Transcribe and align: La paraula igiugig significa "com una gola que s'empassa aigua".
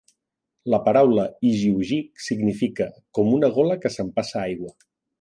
La 0.73 0.79
paraula 0.87 1.25
igiugig 1.51 2.23
significa 2.29 2.91
"com 3.19 3.33
una 3.39 3.55
gola 3.59 3.81
que 3.85 3.97
s'empassa 3.99 4.43
aigua". 4.47 4.77